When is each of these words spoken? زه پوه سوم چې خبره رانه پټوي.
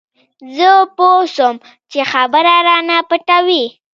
زه 0.55 0.69
پوه 0.95 1.23
سوم 1.35 1.55
چې 1.91 1.99
خبره 2.11 2.55
رانه 2.67 2.97
پټوي. 3.09 3.65